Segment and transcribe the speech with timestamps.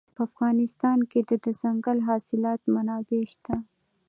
[0.15, 3.55] په افغانستان کې د دځنګل حاصلات منابع شته.